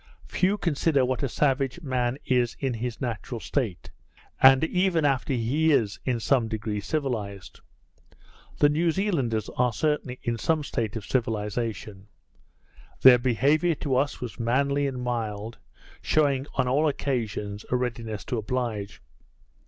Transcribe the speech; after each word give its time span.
Few 0.25 0.57
consider 0.57 1.05
what 1.05 1.21
a 1.21 1.29
savage 1.29 1.83
man 1.83 2.17
is 2.25 2.57
in 2.59 2.73
his 2.73 2.99
natural 3.01 3.39
state, 3.39 3.91
and 4.41 4.63
even 4.63 5.05
after 5.05 5.31
he 5.33 5.71
is, 5.71 5.99
in 6.03 6.19
some 6.19 6.47
degree, 6.47 6.79
civilized. 6.79 7.59
The 8.57 8.67
New 8.69 8.89
Zealanders 8.89 9.47
are 9.57 9.71
certainly 9.71 10.19
in 10.23 10.39
some 10.39 10.63
state 10.63 10.95
of 10.95 11.05
civilization; 11.05 12.07
their 13.01 13.19
behaviour 13.19 13.75
to 13.75 13.95
us 13.95 14.19
was 14.19 14.39
manly 14.39 14.87
and 14.87 14.99
mild, 15.03 15.59
shewing, 16.01 16.47
on 16.55 16.67
all 16.67 16.87
occasions, 16.87 17.63
a 17.69 17.75
readiness 17.75 18.25
to 18.25 18.39
oblige. 18.39 19.03